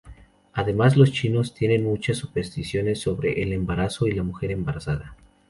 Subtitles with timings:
[0.53, 5.15] Además los chinos tienen muchas supersticiones sobre el embarazo y la mujer embarazada.